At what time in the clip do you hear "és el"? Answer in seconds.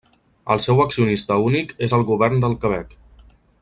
1.89-2.09